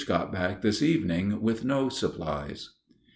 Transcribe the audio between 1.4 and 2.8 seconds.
with no supplies.